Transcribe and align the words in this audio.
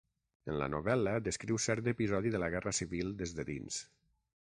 En 0.53 0.55
la 0.61 0.69
novel·la 0.75 1.13
descriu 1.27 1.61
cert 1.67 1.91
episodi 1.93 2.35
de 2.37 2.43
la 2.45 2.53
guerra 2.57 2.77
civil 2.81 3.17
des 3.25 3.39
de 3.41 3.51
dins. 3.55 3.83